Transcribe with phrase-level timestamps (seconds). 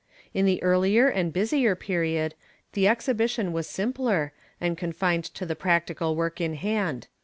[0.33, 2.33] In the earlier and busier period,
[2.73, 7.05] the exhibition was simpler, and confined to the practical work in hand.